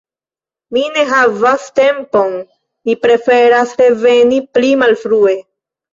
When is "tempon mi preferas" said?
1.81-3.75